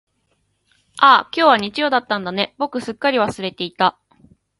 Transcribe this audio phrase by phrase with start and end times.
[0.97, 3.99] ああ、今日は日曜だったんだね、僕すっかり忘れていた。